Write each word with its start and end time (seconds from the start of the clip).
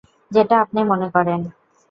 যেটা 0.31 0.55
আপনি 0.63 0.79
মনে 0.83 1.07
করেন। 1.09 1.39